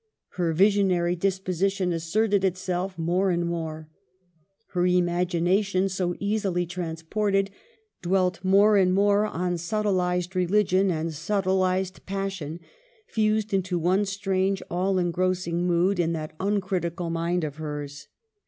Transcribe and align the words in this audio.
Her 0.29 0.51
visionary 0.51 1.15
disposition 1.15 1.93
asserted 1.93 2.43
itself 2.43 2.97
more 2.97 3.29
and 3.29 3.45
more. 3.45 3.87
Her 4.69 4.87
imagination, 4.87 5.89
so 5.89 6.15
easily 6.19 6.65
transported, 6.65 7.51
dwelt 8.01 8.43
more 8.43 8.77
and 8.77 8.95
more 8.95 9.27
on 9.27 9.59
subtilized 9.59 10.33
religion 10.35 10.89
and 10.89 11.13
subtilized 11.13 12.03
passion, 12.07 12.61
fused 13.05 13.53
into 13.53 13.77
one 13.77 14.05
strange, 14.05 14.63
all 14.71 14.97
engrossing 14.97 15.67
mood 15.67 15.99
in 15.99 16.13
that 16.13 16.33
uncritical 16.39 17.11
mind 17.11 17.43
of 17.43 17.57
hers. 17.57 18.07